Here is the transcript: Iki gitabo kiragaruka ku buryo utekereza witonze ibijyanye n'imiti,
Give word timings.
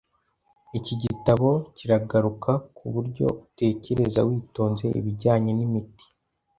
Iki 0.77 0.93
gitabo 1.03 1.49
kiragaruka 1.75 2.51
ku 2.75 2.85
buryo 2.93 3.25
utekereza 3.45 4.19
witonze 4.27 4.85
ibijyanye 4.99 5.51
n'imiti, 5.55 6.05